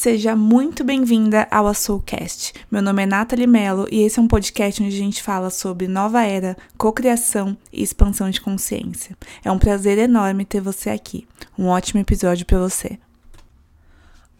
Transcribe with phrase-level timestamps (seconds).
[0.00, 2.54] Seja muito bem-vinda ao Soulcast.
[2.70, 5.86] Meu nome é Nathalie Mello e esse é um podcast onde a gente fala sobre
[5.86, 9.14] nova era, cocriação e expansão de consciência.
[9.44, 11.28] É um prazer enorme ter você aqui.
[11.58, 12.98] Um ótimo episódio para você.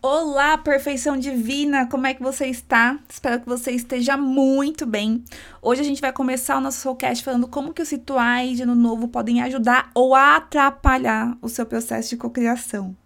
[0.00, 1.86] Olá, perfeição divina!
[1.86, 2.98] Como é que você está?
[3.06, 5.22] Espero que você esteja muito bem.
[5.60, 8.74] Hoje a gente vai começar o nosso Soulcast falando como que os rituais de ano
[8.74, 12.96] novo podem ajudar ou atrapalhar o seu processo de cocriação.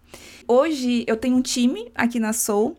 [0.47, 2.77] Hoje eu tenho um time aqui na Soul.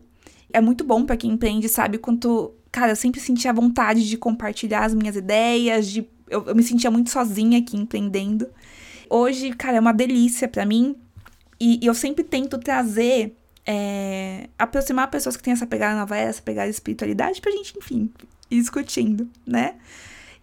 [0.51, 2.53] É muito bom para quem empreende, sabe quanto.
[2.71, 6.63] Cara, eu sempre senti a vontade de compartilhar as minhas ideias, de eu, eu me
[6.63, 8.47] sentia muito sozinha aqui empreendendo.
[9.09, 10.95] Hoje, cara, é uma delícia para mim.
[11.59, 13.35] E, e, eu sempre tento trazer,
[13.65, 17.77] é, aproximar pessoas que têm essa pegada nova era, essa pegada de espiritualidade, pra gente,
[17.77, 18.11] enfim,
[18.51, 19.75] ir discutindo, né?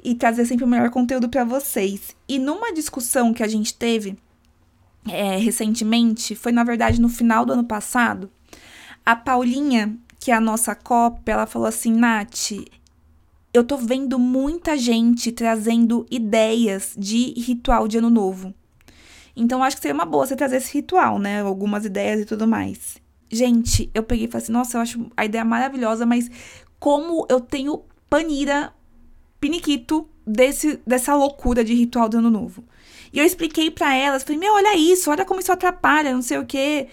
[0.02, 2.16] E trazer sempre o melhor conteúdo para vocês.
[2.28, 4.18] E numa discussão que a gente teve
[5.08, 8.30] é, recentemente, foi na verdade no final do ano passado,
[9.04, 12.52] a Paulinha, que é a nossa cópia, ela falou assim: Nath,
[13.52, 18.54] eu tô vendo muita gente trazendo ideias de ritual de ano novo.
[19.36, 21.42] Então acho que seria uma boa você trazer esse ritual, né?
[21.42, 22.96] Algumas ideias e tudo mais.
[23.30, 26.30] Gente, eu peguei e falei assim: nossa, eu acho a ideia maravilhosa, mas
[26.78, 28.72] como eu tenho panira,
[29.40, 32.64] piniquito desse, dessa loucura de ritual do ano novo.
[33.12, 36.38] E eu expliquei para elas, falei, meu, olha isso, olha como isso atrapalha, não sei
[36.38, 36.88] o quê.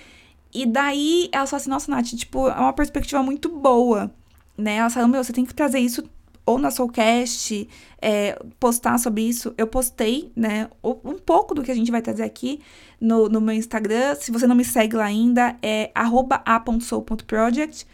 [0.54, 4.14] E daí elas falaram assim, nossa, Nath, tipo, é uma perspectiva muito boa,
[4.58, 4.76] né?
[4.76, 6.04] Elas falaram, meu, você tem que trazer isso
[6.46, 7.68] ou na Soulcast,
[8.02, 9.54] é, postar sobre isso.
[9.58, 12.59] Eu postei, né, um pouco do que a gente vai trazer aqui
[13.00, 14.16] no, no meu Instagram.
[14.16, 17.86] Se você não me segue lá ainda, é a.soul.project.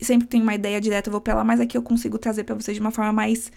[0.00, 2.54] Sempre tem uma ideia direta, eu vou pra lá, mas aqui eu consigo trazer para
[2.54, 3.50] vocês de uma forma mais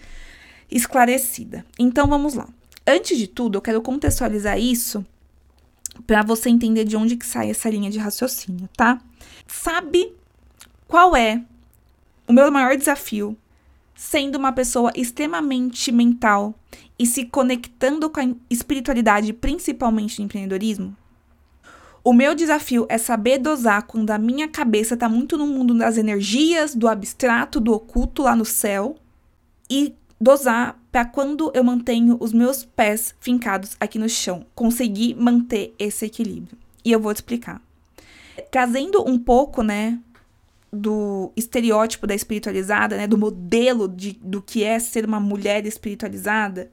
[0.72, 1.64] esclarecida.
[1.78, 2.48] Então, vamos lá.
[2.86, 5.04] Antes de tudo, eu quero contextualizar isso
[6.06, 9.00] para você entender de onde que sai essa linha de raciocínio, tá?
[9.46, 10.12] Sabe
[10.88, 11.42] qual é
[12.26, 13.36] o meu maior desafio
[13.94, 16.54] sendo uma pessoa extremamente mental
[16.98, 20.96] e se conectando com a espiritualidade, principalmente no empreendedorismo?
[22.04, 25.96] O meu desafio é saber dosar quando a minha cabeça está muito no mundo das
[25.96, 28.96] energias, do abstrato, do oculto lá no céu,
[29.70, 35.74] e dosar para quando eu mantenho os meus pés fincados aqui no chão, conseguir manter
[35.76, 36.56] esse equilíbrio.
[36.84, 37.60] E eu vou te explicar.
[38.48, 39.98] Trazendo um pouco, né,
[40.72, 46.70] do estereótipo da espiritualizada, né, do modelo de, do que é ser uma mulher espiritualizada,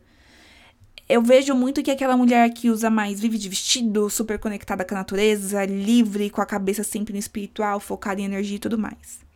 [1.07, 4.93] eu vejo muito que aquela mulher que usa mais, vive de vestido, super conectada com
[4.93, 9.27] a natureza, livre, com a cabeça sempre no espiritual, focada em energia e tudo mais.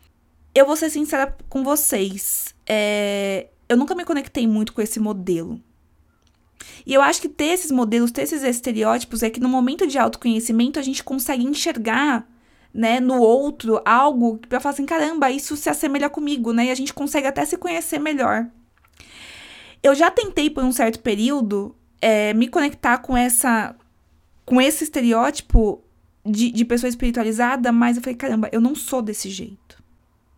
[0.54, 2.54] Eu vou ser sincera com vocês.
[2.64, 5.60] É, eu nunca me conectei muito com esse modelo.
[6.86, 9.98] E eu acho que ter esses modelos, ter esses estereótipos, é que no momento de
[9.98, 12.26] autoconhecimento a gente consegue enxergar,
[12.72, 16.66] né, no outro algo para falar assim, caramba, isso se assemelha comigo, né?
[16.66, 18.46] E a gente consegue até se conhecer melhor.
[19.82, 23.76] Eu já tentei por um certo período é, me conectar com essa,
[24.44, 25.82] com esse estereótipo
[26.24, 29.63] de, de pessoa espiritualizada, mas eu falei, caramba, eu não sou desse jeito.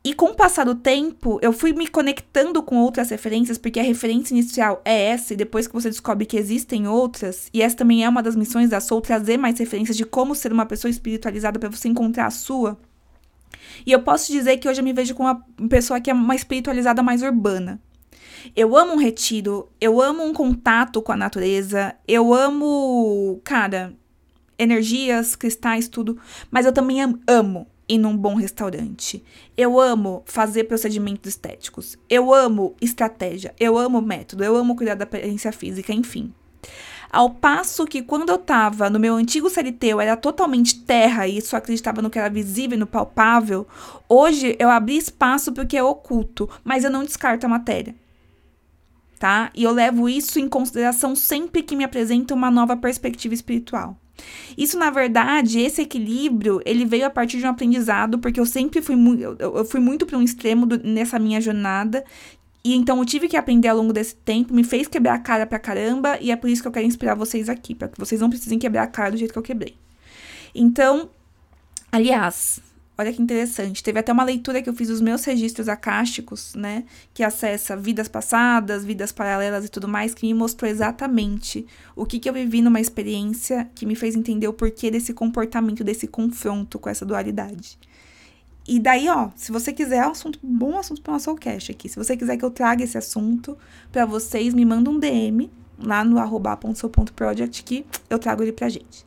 [0.07, 3.83] E com o passar do tempo, eu fui me conectando com outras referências, porque a
[3.83, 8.05] referência inicial é essa, e depois que você descobre que existem outras, e essa também
[8.05, 11.59] é uma das missões da Soul, trazer mais referências de como ser uma pessoa espiritualizada
[11.59, 12.79] para você encontrar a sua.
[13.85, 16.37] E eu posso dizer que hoje eu me vejo como uma pessoa que é uma
[16.37, 17.83] espiritualizada mais urbana.
[18.55, 23.93] Eu amo um retiro, eu amo um contato com a natureza, eu amo, cara,
[24.57, 26.17] energias, cristais, tudo,
[26.49, 29.23] mas eu também amo ir num bom restaurante.
[29.57, 31.97] Eu amo fazer procedimentos estéticos.
[32.09, 33.55] Eu amo estratégia.
[33.59, 34.45] Eu amo método.
[34.45, 36.33] Eu amo cuidar da aparência física, enfim.
[37.11, 41.41] Ao passo que quando eu tava no meu antigo CLT, eu era totalmente terra e
[41.41, 43.67] só acreditava no que era visível e no palpável,
[44.09, 47.95] hoje eu abri espaço para o que é oculto, mas eu não descarto a matéria.
[49.19, 49.51] Tá?
[49.55, 53.99] E eu levo isso em consideração sempre que me apresenta uma nova perspectiva espiritual.
[54.57, 58.81] Isso, na verdade, esse equilíbrio, ele veio a partir de um aprendizado, porque eu sempre
[58.81, 62.05] fui eu, eu fui muito para um extremo do, nessa minha jornada,
[62.65, 65.47] e então eu tive que aprender ao longo desse tempo, me fez quebrar a cara
[65.47, 68.21] pra caramba, e é por isso que eu quero inspirar vocês aqui, para que vocês
[68.21, 69.77] não precisem quebrar a cara do jeito que eu quebrei.
[70.55, 71.11] Então,
[71.93, 72.61] aliás,
[72.99, 73.83] Olha que interessante.
[73.83, 76.85] Teve até uma leitura que eu fiz dos meus registros acásticos, né?
[77.13, 82.19] Que acessa vidas passadas, vidas paralelas e tudo mais, que me mostrou exatamente o que,
[82.19, 86.79] que eu vivi numa experiência que me fez entender o porquê desse comportamento, desse confronto
[86.79, 87.79] com essa dualidade.
[88.67, 91.71] E daí, ó, se você quiser, é um assunto, bom assunto para o nosso cast
[91.71, 91.89] aqui.
[91.89, 93.57] Se você quiser que eu traga esse assunto
[93.93, 99.05] para vocês, me manda um DM lá no arroba.seu.project que eu trago ele pra gente.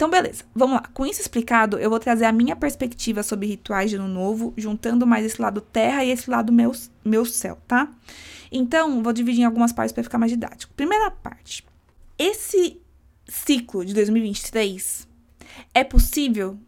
[0.00, 0.84] Então, beleza, vamos lá.
[0.94, 5.06] Com isso explicado, eu vou trazer a minha perspectiva sobre rituais de ano novo, juntando
[5.06, 6.72] mais esse lado terra e esse lado meu,
[7.04, 7.86] meu céu, tá?
[8.50, 10.72] Então, vou dividir em algumas partes para ficar mais didático.
[10.72, 11.66] Primeira parte.
[12.18, 12.80] Esse
[13.28, 15.06] ciclo de 2023
[15.74, 16.58] é possível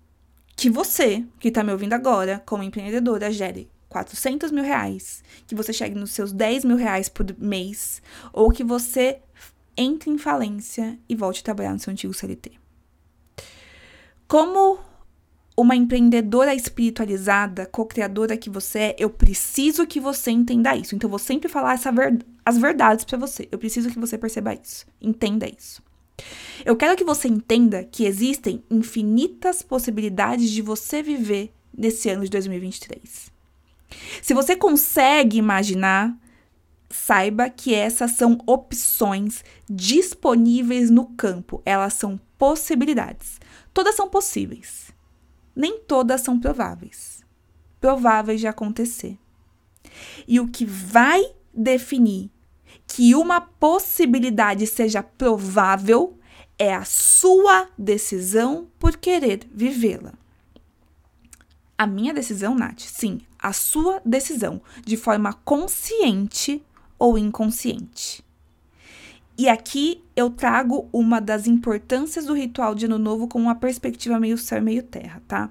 [0.54, 5.72] que você, que está me ouvindo agora, como empreendedora, gere 400 mil reais, que você
[5.72, 9.20] chegue nos seus 10 mil reais por mês, ou que você
[9.74, 12.61] entre em falência e volte a trabalhar no seu antigo CLT.
[14.32, 14.78] Como
[15.54, 20.94] uma empreendedora espiritualizada, co-criadora que você é, eu preciso que você entenda isso.
[20.94, 23.46] Então, eu vou sempre falar essa ver as verdades para você.
[23.52, 24.86] Eu preciso que você perceba isso.
[25.02, 25.82] Entenda isso.
[26.64, 32.30] Eu quero que você entenda que existem infinitas possibilidades de você viver nesse ano de
[32.30, 33.30] 2023.
[34.22, 36.16] Se você consegue imaginar,
[36.88, 41.60] saiba que essas são opções disponíveis no campo.
[41.66, 43.41] Elas são possibilidades.
[43.72, 44.92] Todas são possíveis.
[45.54, 47.22] Nem todas são prováveis.
[47.80, 49.18] Prováveis de acontecer.
[50.26, 51.22] E o que vai
[51.52, 52.30] definir
[52.86, 56.18] que uma possibilidade seja provável
[56.58, 60.12] é a sua decisão por querer vivê-la.
[61.76, 66.62] A minha decisão, Nath, sim, a sua decisão, de forma consciente
[66.98, 68.24] ou inconsciente.
[69.36, 74.20] E aqui eu trago uma das importâncias do ritual de Ano Novo com uma perspectiva
[74.20, 75.50] meio céu, meio terra, tá?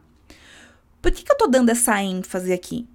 [1.01, 2.88] Por que, que eu tô dando essa ênfase aqui?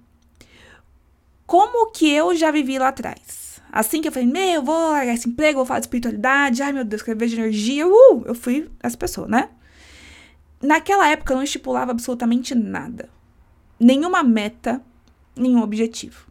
[1.45, 3.61] Como que eu já vivi lá atrás?
[3.71, 6.71] Assim que eu falei, meu, eu vou largar esse emprego, vou falar de espiritualidade, ai
[6.71, 9.49] meu Deus, quero ver de energia, uh, eu fui essa pessoa, né?
[10.61, 13.09] Naquela época eu não estipulava absolutamente nada.
[13.79, 14.81] Nenhuma meta,
[15.35, 16.27] nenhum objetivo.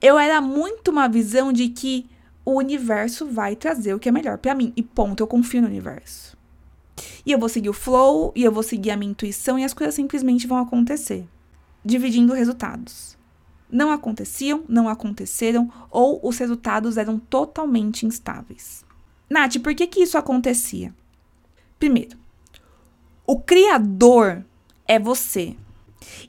[0.00, 2.08] Eu era muito uma visão de que
[2.48, 4.72] o universo vai trazer o que é melhor para mim.
[4.74, 6.34] E ponto, eu confio no universo.
[7.26, 9.74] E eu vou seguir o flow, e eu vou seguir a minha intuição, e as
[9.74, 11.28] coisas simplesmente vão acontecer.
[11.84, 13.18] Dividindo resultados.
[13.70, 18.82] Não aconteciam, não aconteceram, ou os resultados eram totalmente instáveis.
[19.28, 20.94] Nath, por que, que isso acontecia?
[21.78, 22.16] Primeiro,
[23.26, 24.42] o Criador
[24.86, 25.54] é você.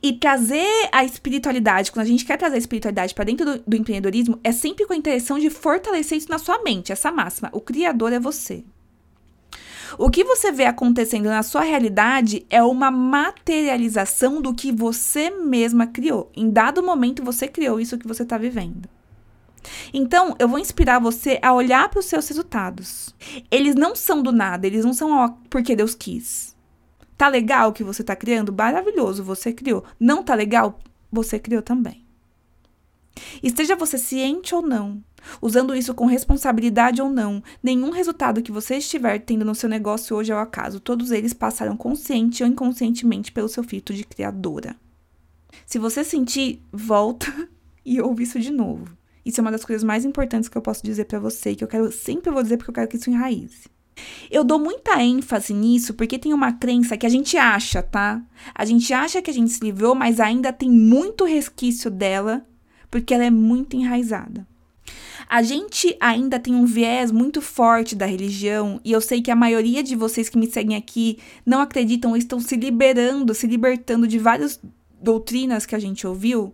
[0.02, 3.76] E trazer a espiritualidade, quando a gente quer trazer a espiritualidade para dentro do, do,
[3.76, 7.50] empreendedorismo, é sempre com a intenção de fortalecer isso na sua mente, essa máxima.
[7.52, 8.64] O criador é você.
[9.98, 15.88] O que você vê acontecendo na sua realidade é uma materialização do que você mesma
[15.88, 16.32] criou.
[16.36, 18.88] Em dado momento, você criou isso que você está vivendo.
[19.94, 23.14] Então, eu vou inspirar você a olhar para os seus resultados.
[23.52, 26.56] Eles não são do nada, eles não são porque Deus quis.
[27.20, 28.56] Tá legal o que você tá criando?
[28.58, 29.84] Maravilhoso, você criou.
[30.00, 30.80] Não tá legal?
[31.12, 32.06] Você criou também.
[33.44, 35.04] Esteja você ciente ou não,
[35.42, 40.16] usando isso com responsabilidade ou não, nenhum resultado que você estiver tendo no seu negócio
[40.16, 40.80] hoje é o acaso.
[40.80, 44.78] Todos eles passaram consciente ou inconscientemente pelo seu filtro de criadora.
[45.66, 47.28] Se você sentir, volta
[47.84, 48.98] e ouve isso de novo.
[49.26, 51.68] Isso é uma das coisas mais importantes que eu posso dizer para você, que eu
[51.68, 53.68] quero sempre vou dizer porque eu quero que isso enraize.
[54.30, 58.22] Eu dou muita ênfase nisso porque tem uma crença que a gente acha, tá?
[58.54, 62.46] A gente acha que a gente se livrou, mas ainda tem muito resquício dela
[62.92, 64.48] porque ela é muito enraizada.
[65.28, 69.36] A gente ainda tem um viés muito forte da religião, e eu sei que a
[69.36, 74.18] maioria de vocês que me seguem aqui não acreditam estão se liberando, se libertando de
[74.18, 74.60] várias
[75.00, 76.54] doutrinas que a gente ouviu.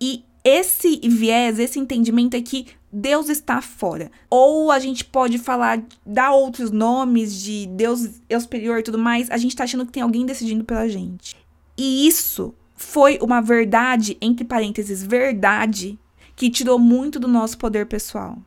[0.00, 4.10] E esse viés, esse entendimento é que Deus está fora.
[4.28, 9.30] Ou a gente pode falar, dar outros nomes de Deus é superior e tudo mais.
[9.30, 11.34] A gente está achando que tem alguém decidindo pela gente.
[11.78, 15.98] E isso foi uma verdade, entre parênteses, verdade,
[16.36, 18.38] que tirou muito do nosso poder pessoal.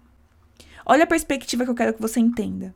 [0.85, 2.75] Olha a perspectiva que eu quero que você entenda.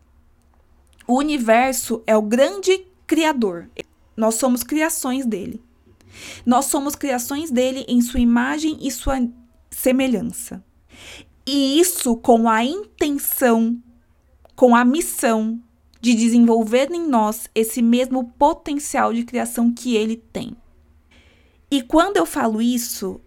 [1.07, 3.69] O universo é o grande criador.
[4.17, 5.61] Nós somos criações dele.
[6.45, 9.17] Nós somos criações dele em sua imagem e sua
[9.69, 10.63] semelhança.
[11.45, 13.81] E isso com a intenção,
[14.55, 15.61] com a missão
[15.99, 20.55] de desenvolver em nós esse mesmo potencial de criação que ele tem.
[21.69, 23.21] E quando eu falo isso,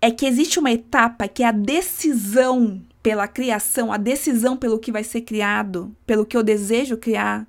[0.00, 4.92] é que existe uma etapa que é a decisão pela criação, a decisão pelo que
[4.92, 7.46] vai ser criado, pelo que eu desejo criar,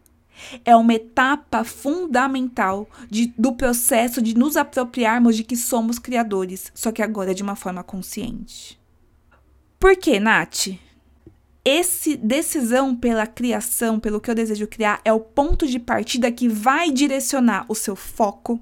[0.65, 6.91] é uma etapa fundamental de, do processo de nos apropriarmos de que somos criadores, só
[6.91, 8.79] que agora de uma forma consciente.
[9.79, 10.67] Por quê, Nath?
[11.63, 16.47] Esse decisão pela criação, pelo que eu desejo criar, é o ponto de partida que
[16.47, 18.59] vai direcionar o seu foco,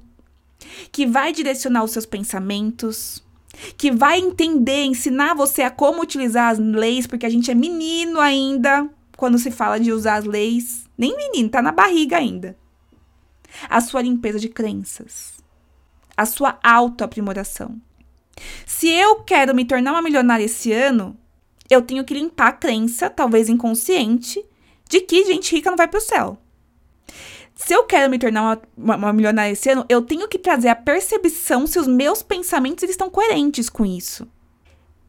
[0.91, 3.23] que vai direcionar os seus pensamentos,
[3.77, 8.19] que vai entender, ensinar você a como utilizar as leis, porque a gente é menino
[8.19, 10.88] ainda, quando se fala de usar as leis.
[10.99, 12.57] Nem menino, tá na barriga ainda.
[13.69, 15.39] A sua limpeza de crenças.
[16.17, 17.79] A sua autoaprimoração.
[18.65, 21.17] Se eu quero me tornar uma milionária esse ano,
[21.69, 24.45] eu tenho que limpar a crença, talvez inconsciente,
[24.89, 26.37] de que gente rica não vai pro céu.
[27.55, 30.67] Se eu quero me tornar uma, uma, uma, milionária esse ano, eu tenho que trazer
[30.67, 34.27] a percepção se os meus pensamentos eles estão coerentes com isso.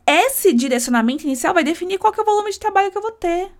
[0.06, 3.50] Esse direcionamento inicial vai definir qual é o volume de trabalho que eu vou ter.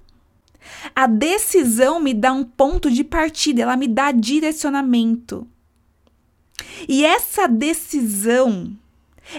[0.95, 5.47] A decisão me dá um ponto de partida, ela me dá direcionamento.
[6.89, 8.77] E essa decisão,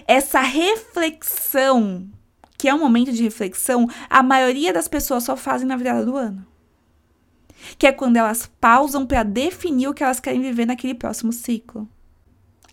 [0.08, 2.10] essa reflexão,
[2.58, 6.16] que é um momento de reflexão, a maioria das pessoas só fazem na virada do
[6.16, 6.52] ano
[7.78, 11.88] que é quando elas pausam para definir o que elas querem viver naquele próximo ciclo.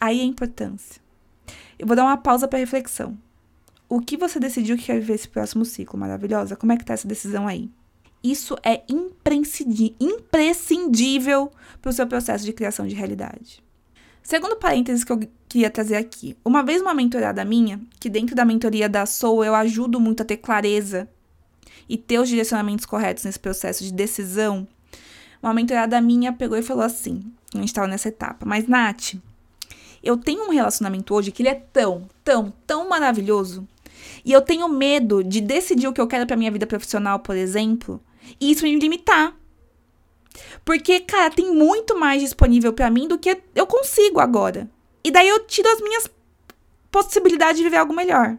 [0.01, 1.01] Aí a importância.
[1.79, 3.17] Eu vou dar uma pausa para reflexão.
[3.89, 5.99] O que você decidiu que quer viver esse próximo ciclo?
[5.99, 6.57] Maravilhosa?
[6.57, 7.71] Como é que tá essa decisão aí?
[8.23, 8.83] Isso é
[9.99, 13.63] imprescindível para o seu processo de criação de realidade.
[14.23, 16.37] Segundo parênteses que eu queria trazer aqui.
[16.45, 20.27] Uma vez uma mentorada minha, que dentro da mentoria da Soul eu ajudo muito a
[20.27, 21.09] ter clareza
[21.89, 24.69] e ter os direcionamentos corretos nesse processo de decisão,
[25.43, 27.23] uma mentorada minha pegou e falou assim:
[27.55, 29.15] a gente estava nessa etapa, mas Nath,
[30.03, 33.67] eu tenho um relacionamento hoje que ele é tão, tão, tão maravilhoso.
[34.25, 37.37] E eu tenho medo de decidir o que eu quero para minha vida profissional, por
[37.37, 38.01] exemplo,
[38.41, 39.37] e isso me limitar.
[40.65, 44.69] Porque, cara, tem muito mais disponível para mim do que eu consigo agora.
[45.03, 46.11] E daí eu tiro as minhas
[46.91, 48.37] possibilidades de viver algo melhor.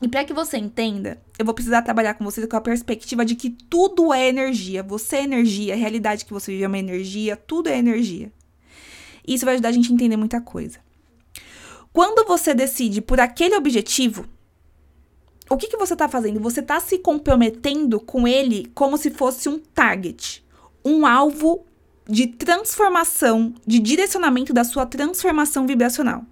[0.00, 3.34] E para que você entenda, eu vou precisar trabalhar com você com a perspectiva de
[3.34, 4.82] que tudo é energia.
[4.82, 8.30] Você é energia, a realidade que você vive é uma energia, tudo é energia.
[9.26, 10.78] Isso vai ajudar a gente a entender muita coisa.
[11.92, 14.28] Quando você decide por aquele objetivo,
[15.48, 16.40] o que, que você está fazendo?
[16.40, 20.44] Você está se comprometendo com ele como se fosse um target,
[20.84, 21.64] um alvo
[22.08, 26.24] de transformação, de direcionamento da sua transformação vibracional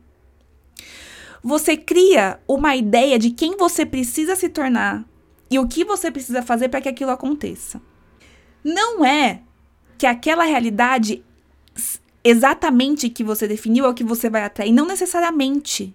[1.45, 5.05] você cria uma ideia de quem você precisa se tornar
[5.51, 7.83] e o que você precisa fazer para que aquilo aconteça.
[8.65, 9.43] Não é
[9.99, 11.23] que aquela realidade
[12.25, 15.95] exatamente que você definiu é o que você vai atrair, não necessariamente.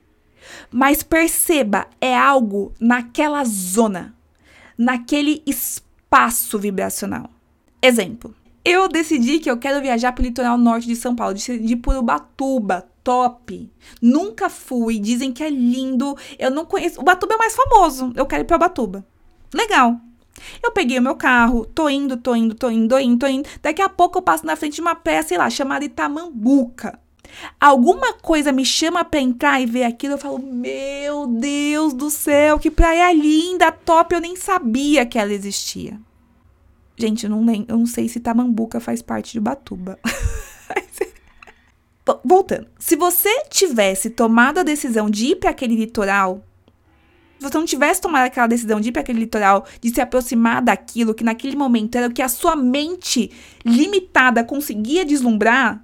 [0.71, 4.15] Mas perceba, é algo naquela zona,
[4.77, 7.29] naquele espaço vibracional.
[7.81, 11.75] Exemplo, eu decidi que eu quero viajar para o litoral norte de São Paulo, de
[11.75, 13.71] por Ubatuba, top.
[14.01, 16.15] Nunca fui, dizem que é lindo.
[16.37, 16.99] Eu não conheço.
[16.99, 18.13] O Batuba é mais famoso.
[18.15, 19.05] Eu quero ir para Batuba.
[19.53, 19.99] Legal.
[20.61, 23.49] Eu peguei o meu carro, tô indo, tô indo, tô indo, tô indo, tô indo.
[23.61, 26.99] Daqui a pouco eu passo na frente de uma praia, sei lá, chamada Itamambuca.
[27.59, 32.59] Alguma coisa me chama pra entrar e ver aquilo, eu falo, meu Deus do céu,
[32.59, 35.99] que praia linda, top, eu nem sabia que ela existia.
[36.97, 39.97] Gente, eu não, eu não sei se Tamambuca faz parte de Batuba.
[42.23, 42.67] voltando.
[42.77, 46.43] Se você tivesse tomado a decisão de ir para aquele litoral,
[47.37, 50.61] se você não tivesse tomado aquela decisão de ir para aquele litoral, de se aproximar
[50.61, 53.31] daquilo que naquele momento era o que a sua mente
[53.63, 55.83] limitada conseguia deslumbrar,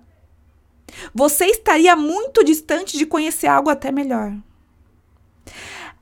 [1.14, 4.36] você estaria muito distante de conhecer algo até melhor.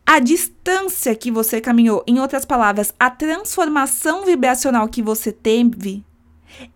[0.05, 6.03] A distância que você caminhou, em outras palavras, a transformação vibracional que você teve,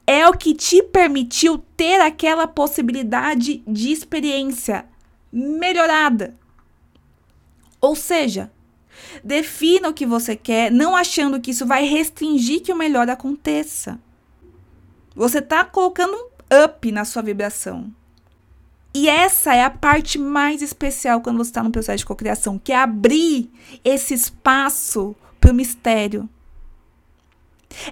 [0.05, 4.85] é o que te permitiu ter aquela possibilidade de experiência
[5.31, 6.35] melhorada.
[7.79, 8.51] Ou seja,
[9.23, 13.99] defina o que você quer, não achando que isso vai restringir que o melhor aconteça.
[15.15, 17.93] Você está colocando um up na sua vibração.
[18.97, 22.71] E essa é a parte mais especial quando você está no processo de cocriação, que
[22.71, 23.47] é abrir
[23.85, 26.27] esse espaço para o mistério.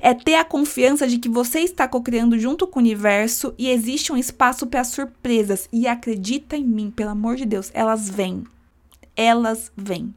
[0.01, 4.11] É ter a confiança de que você está cocriando junto com o universo e existe
[4.11, 5.69] um espaço para surpresas.
[5.71, 8.43] E acredita em mim, pelo amor de Deus, elas vêm.
[9.15, 10.11] Elas vêm.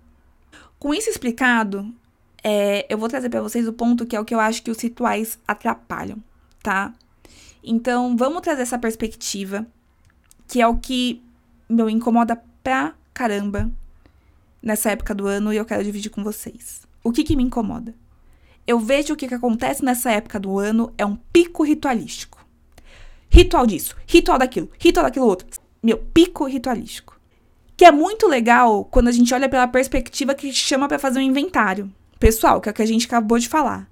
[0.78, 1.94] Com isso explicado,
[2.42, 4.70] é, eu vou trazer para vocês o ponto que é o que eu acho que
[4.70, 6.16] os rituais atrapalham,
[6.62, 6.94] tá?
[7.62, 9.66] Então, vamos trazer essa perspectiva,
[10.48, 11.22] que é o que
[11.68, 13.70] me incomoda pra caramba
[14.60, 16.86] nessa época do ano e eu quero dividir com vocês.
[17.04, 17.94] O que, que me incomoda?
[18.68, 22.46] eu vejo que o que acontece nessa época do ano é um pico ritualístico.
[23.30, 25.48] Ritual disso, ritual daquilo, ritual daquilo outro.
[25.82, 27.18] Meu, pico ritualístico.
[27.74, 31.22] Que é muito legal quando a gente olha pela perspectiva que chama para fazer um
[31.22, 31.90] inventário.
[32.20, 33.88] Pessoal, que é o que a gente acabou de falar.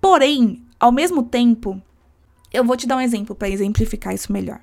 [0.00, 1.82] Porém, ao mesmo tempo,
[2.52, 4.60] eu vou te dar um exemplo para exemplificar isso melhor.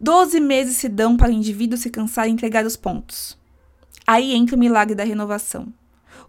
[0.00, 3.38] Doze meses se dão para o indivíduo se cansar e entregar os pontos.
[4.06, 5.72] Aí entra o milagre da renovação.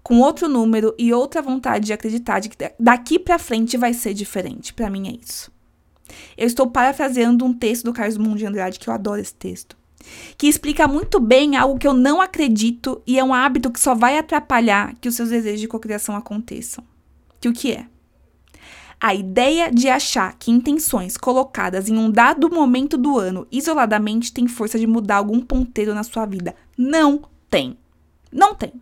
[0.04, 4.14] com outro número e outra vontade de acreditar de que daqui para frente vai ser
[4.14, 4.72] diferente.
[4.72, 5.52] Para mim é isso.
[6.38, 9.76] Eu estou parafraseando um texto do Carlos Mundo de Andrade que eu adoro esse texto,
[10.38, 13.96] que explica muito bem algo que eu não acredito e é um hábito que só
[13.96, 16.84] vai atrapalhar que os seus desejos de cocriação aconteçam.
[17.42, 17.88] Que o que é?
[19.06, 24.48] A ideia de achar que intenções colocadas em um dado momento do ano isoladamente tem
[24.48, 26.56] força de mudar algum ponteiro na sua vida.
[26.76, 27.78] Não tem.
[28.32, 28.74] Não tem.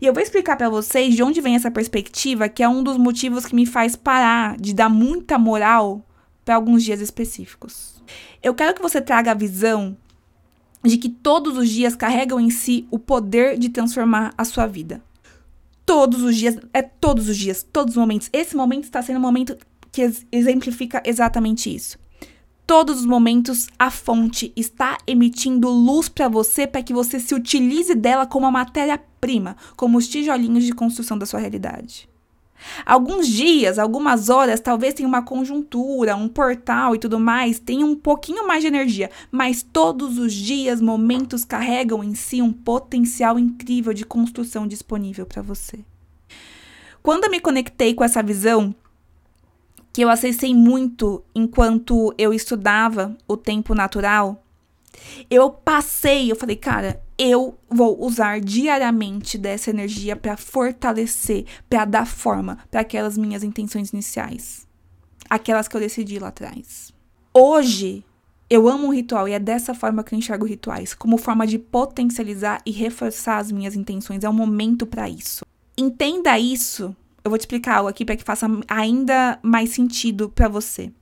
[0.00, 2.96] E eu vou explicar para vocês de onde vem essa perspectiva, que é um dos
[2.96, 6.02] motivos que me faz parar de dar muita moral
[6.42, 8.02] para alguns dias específicos.
[8.42, 9.94] Eu quero que você traga a visão
[10.82, 15.02] de que todos os dias carregam em si o poder de transformar a sua vida
[15.86, 18.28] todos os dias, é todos os dias, todos os momentos.
[18.32, 19.56] Esse momento está sendo um momento
[19.92, 20.02] que
[20.32, 21.96] exemplifica exatamente isso.
[22.66, 27.94] Todos os momentos a fonte está emitindo luz para você para que você se utilize
[27.94, 32.08] dela como a matéria-prima, como os tijolinhos de construção da sua realidade.
[32.84, 37.96] Alguns dias, algumas horas, talvez tenha uma conjuntura, um portal e tudo mais, tenha um
[37.96, 43.92] pouquinho mais de energia, mas todos os dias, momentos carregam em si um potencial incrível
[43.92, 45.84] de construção disponível para você.
[47.02, 48.74] Quando eu me conectei com essa visão,
[49.92, 54.44] que eu acessei muito enquanto eu estudava o tempo natural,
[55.30, 62.06] eu passei, eu falei, cara, eu vou usar diariamente dessa energia para fortalecer, para dar
[62.06, 64.66] forma para aquelas minhas intenções iniciais,
[65.28, 66.92] aquelas que eu decidi lá atrás.
[67.32, 68.04] Hoje,
[68.48, 71.58] eu amo o ritual e é dessa forma que eu enxergo rituais, como forma de
[71.58, 74.22] potencializar e reforçar as minhas intenções.
[74.22, 75.44] É um momento para isso.
[75.76, 76.94] Entenda isso.
[77.24, 80.92] Eu vou te explicar algo aqui para que faça ainda mais sentido para você.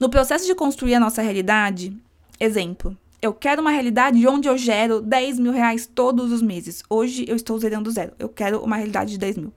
[0.00, 1.96] No processo de construir a nossa realidade,
[2.40, 6.82] exemplo, eu quero uma realidade onde eu gero 10 mil reais todos os meses.
[6.88, 8.12] Hoje eu estou zerando zero.
[8.18, 9.52] Eu quero uma realidade de 10 mil.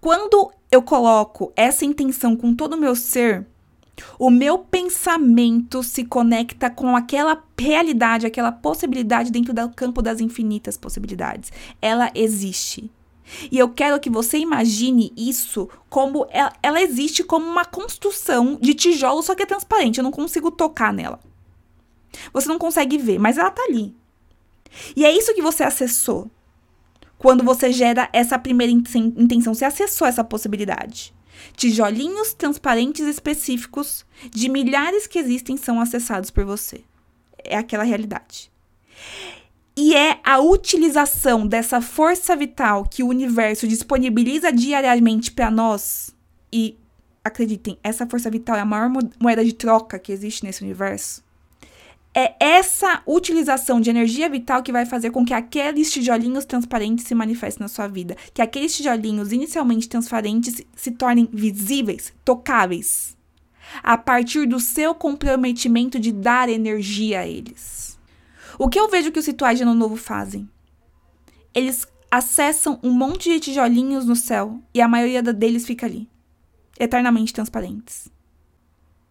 [0.00, 3.46] Quando eu coloco essa intenção com todo o meu ser,
[4.18, 10.76] o meu pensamento se conecta com aquela realidade, aquela possibilidade dentro do campo das infinitas
[10.76, 11.52] possibilidades.
[11.82, 12.90] Ela existe.
[13.52, 18.72] E eu quero que você imagine isso como ela, ela existe como uma construção de
[18.72, 19.98] tijolo, só que é transparente.
[19.98, 21.20] Eu não consigo tocar nela.
[22.32, 23.94] Você não consegue ver, mas ela tá ali.
[24.96, 26.30] E é isso que você acessou.
[27.16, 31.12] Quando você gera essa primeira intenção, você acessou essa possibilidade.
[31.56, 36.82] Tijolinhos transparentes específicos de milhares que existem são acessados por você.
[37.42, 38.50] É aquela realidade.
[39.76, 46.14] E é a utilização dessa força vital que o universo disponibiliza diariamente para nós.
[46.52, 46.76] E
[47.24, 48.90] acreditem, essa força vital é a maior
[49.20, 51.22] moeda de troca que existe nesse universo
[52.18, 57.14] é essa utilização de energia vital que vai fazer com que aqueles tijolinhos transparentes se
[57.14, 58.16] manifestem na sua vida.
[58.34, 63.16] Que aqueles tijolinhos inicialmente transparentes se tornem visíveis, tocáveis.
[63.84, 67.96] A partir do seu comprometimento de dar energia a eles.
[68.58, 70.50] O que eu vejo que os rituais de Ano Novo fazem?
[71.54, 76.08] Eles acessam um monte de tijolinhos no céu e a maioria deles fica ali,
[76.80, 78.10] eternamente transparentes.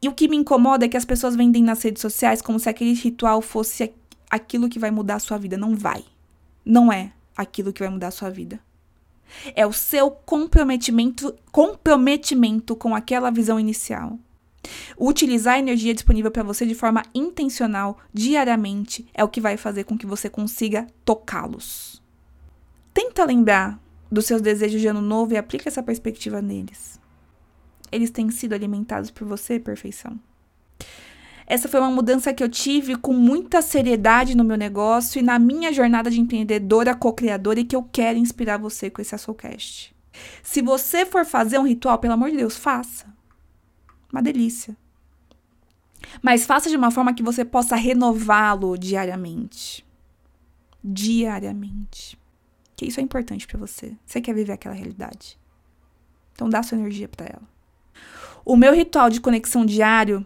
[0.01, 2.69] E o que me incomoda é que as pessoas vendem nas redes sociais como se
[2.69, 3.93] aquele ritual fosse
[4.29, 5.57] aquilo que vai mudar a sua vida.
[5.57, 6.03] Não vai.
[6.63, 8.60] Não é aquilo que vai mudar a sua vida.
[9.55, 14.19] É o seu comprometimento, comprometimento com aquela visão inicial.
[14.99, 19.86] Utilizar a energia disponível para você de forma intencional, diariamente, é o que vai fazer
[19.86, 22.01] com que você consiga tocá-los.
[22.93, 23.79] Tenta lembrar
[24.12, 26.96] dos seus desejos de ano novo e aplica essa perspectiva neles
[27.91, 30.19] eles têm sido alimentados por você, perfeição.
[31.45, 35.39] Essa foi uma mudança que eu tive com muita seriedade no meu negócio e na
[35.39, 39.95] minha jornada de empreendedora co-criadora e que eu quero inspirar você com esse Soulcast.
[40.43, 43.06] Se você for fazer um ritual, pelo amor de Deus, faça.
[44.12, 44.76] Uma delícia.
[46.21, 49.86] Mas faça de uma forma que você possa renová-lo diariamente.
[50.84, 52.19] Diariamente.
[52.76, 53.95] Que isso é importante para você.
[54.06, 55.39] Você quer viver aquela realidade.
[56.34, 57.57] Então dá sua energia para ela.
[58.43, 60.25] O meu ritual de conexão diário,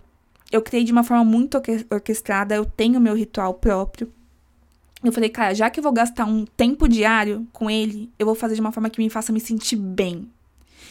[0.52, 4.12] eu criei de uma forma muito orquestrada, eu tenho meu ritual próprio.
[5.04, 8.36] Eu falei, cara, já que eu vou gastar um tempo diário com ele, eu vou
[8.36, 10.30] fazer de uma forma que me faça me sentir bem.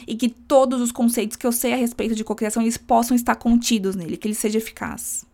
[0.07, 3.37] E que todos os conceitos que eu sei a respeito de cocriação, eles possam estar
[3.37, 5.25] contidos nele, que ele seja eficaz.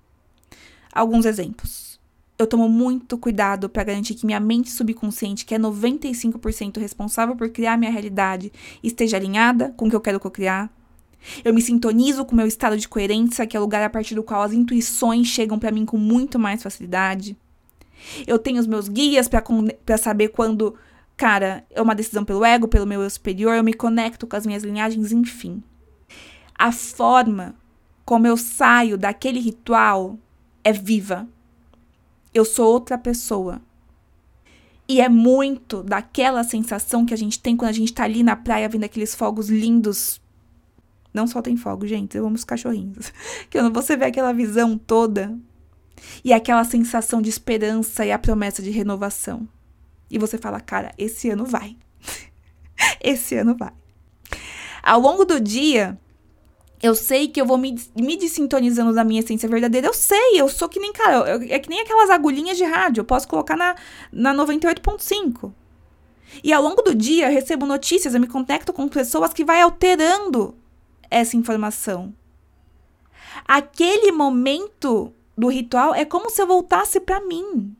[0.92, 1.98] Alguns exemplos.
[2.38, 7.48] Eu tomo muito cuidado para garantir que minha mente subconsciente, que é 95% responsável por
[7.48, 10.70] criar minha realidade, esteja alinhada com o que eu quero cocriar.
[11.44, 14.14] Eu me sintonizo com o meu estado de coerência, que é o lugar a partir
[14.14, 17.36] do qual as intuições chegam para mim com muito mais facilidade.
[18.26, 20.76] Eu tenho os meus guias para saber quando
[21.16, 24.46] cara, é uma decisão pelo ego, pelo meu eu superior, eu me conecto com as
[24.46, 25.62] minhas linhagens, enfim.
[26.54, 27.54] A forma
[28.04, 30.18] como eu saio daquele ritual
[30.62, 31.26] é viva.
[32.32, 33.60] Eu sou outra pessoa.
[34.88, 38.36] E é muito daquela sensação que a gente tem quando a gente tá ali na
[38.36, 40.20] praia vendo aqueles fogos lindos.
[41.16, 43.10] Não só tem fogo, gente, eu amo os cachorrinhos.
[43.48, 45.34] Que você vê aquela visão toda
[46.22, 49.48] e aquela sensação de esperança e a promessa de renovação.
[50.10, 51.74] E você fala, cara, esse ano vai.
[53.00, 53.72] esse ano vai.
[54.82, 55.98] Ao longo do dia,
[56.82, 59.86] eu sei que eu vou me, me desintonizando da minha essência verdadeira.
[59.86, 63.00] Eu sei, eu sou que nem, cara, eu, é que nem aquelas agulhinhas de rádio.
[63.00, 63.74] Eu posso colocar na,
[64.12, 65.50] na 98.5.
[66.44, 69.62] E ao longo do dia, eu recebo notícias, eu me conecto com pessoas que vai
[69.62, 70.54] alterando
[71.10, 72.14] essa informação.
[73.46, 77.74] Aquele momento do ritual é como se eu voltasse para mim.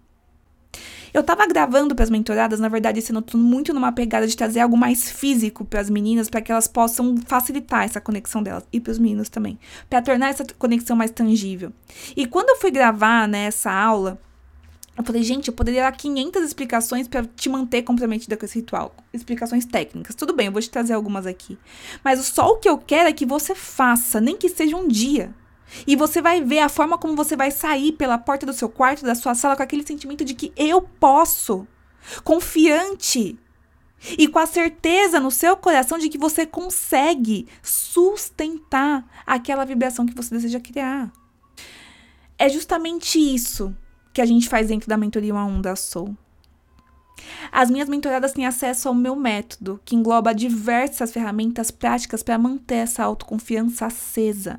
[1.16, 4.76] Eu tava gravando para as mentoradas, na verdade, ano muito numa pegada de trazer algo
[4.76, 8.90] mais físico para as meninas, para que elas possam facilitar essa conexão delas e para
[8.90, 9.58] os meninos também,
[9.88, 11.72] para tornar essa conexão mais tangível.
[12.14, 14.18] E quando eu fui gravar nessa né, aula,
[14.96, 18.96] eu falei, gente, eu poderia dar 500 explicações para te manter comprometida com esse ritual.
[19.12, 20.14] Explicações técnicas.
[20.14, 21.58] Tudo bem, eu vou te trazer algumas aqui.
[22.02, 25.34] Mas só o que eu quero é que você faça, nem que seja um dia.
[25.86, 29.04] E você vai ver a forma como você vai sair pela porta do seu quarto,
[29.04, 31.68] da sua sala, com aquele sentimento de que eu posso.
[32.24, 33.38] Confiante.
[34.16, 40.14] E com a certeza no seu coração de que você consegue sustentar aquela vibração que
[40.14, 41.12] você deseja criar.
[42.38, 43.76] É justamente isso
[44.16, 46.16] que a gente faz dentro da mentoria 1 a 1 da Soul.
[47.52, 52.76] As minhas mentoradas têm acesso ao meu método, que engloba diversas ferramentas práticas para manter
[52.76, 54.58] essa autoconfiança acesa.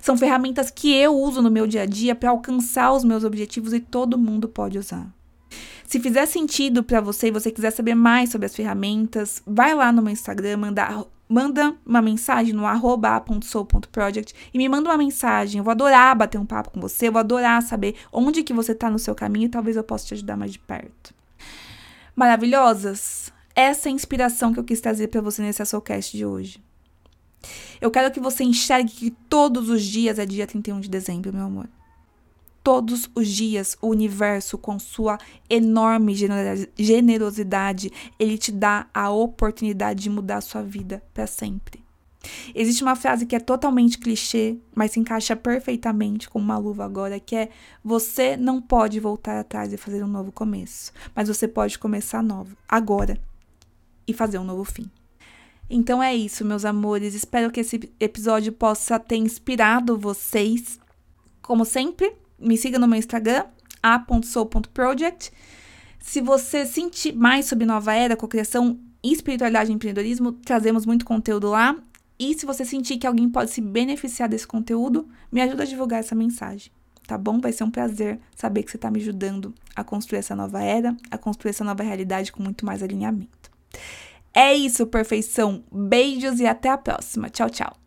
[0.00, 3.72] São ferramentas que eu uso no meu dia a dia para alcançar os meus objetivos
[3.72, 5.12] e todo mundo pode usar.
[5.84, 9.90] Se fizer sentido para você e você quiser saber mais sobre as ferramentas, vai lá
[9.90, 15.58] no meu Instagram, manda, manda uma mensagem no arroba.soul.project e me manda uma mensagem.
[15.58, 18.72] Eu vou adorar bater um papo com você, eu vou adorar saber onde que você
[18.72, 21.14] está no seu caminho e talvez eu possa te ajudar mais de perto.
[22.14, 23.32] Maravilhosas?
[23.54, 26.62] Essa é a inspiração que eu quis trazer para você nesse Soulcast de hoje.
[27.80, 31.44] Eu quero que você enxergue que todos os dias é dia 31 de dezembro, meu
[31.44, 31.68] amor.
[32.66, 36.16] Todos os dias, o universo, com sua enorme
[36.76, 41.84] generosidade, ele te dá a oportunidade de mudar a sua vida para sempre.
[42.52, 47.20] Existe uma frase que é totalmente clichê, mas se encaixa perfeitamente com uma luva agora,
[47.20, 47.50] que é:
[47.84, 52.56] você não pode voltar atrás e fazer um novo começo, mas você pode começar novo
[52.68, 53.16] agora
[54.08, 54.90] e fazer um novo fim.
[55.70, 57.14] Então é isso, meus amores.
[57.14, 60.80] Espero que esse episódio possa ter inspirado vocês.
[61.40, 63.44] Como sempre, me siga no meu Instagram,
[63.82, 65.32] a.sou.project.
[65.98, 71.76] Se você sentir mais sobre nova era, cocriação, espiritualidade e empreendedorismo, trazemos muito conteúdo lá.
[72.18, 76.00] E se você sentir que alguém pode se beneficiar desse conteúdo, me ajuda a divulgar
[76.00, 76.70] essa mensagem,
[77.06, 77.40] tá bom?
[77.40, 80.96] Vai ser um prazer saber que você está me ajudando a construir essa nova era,
[81.10, 83.50] a construir essa nova realidade com muito mais alinhamento.
[84.32, 85.64] É isso, perfeição.
[85.72, 87.28] Beijos e até a próxima.
[87.28, 87.85] Tchau, tchau.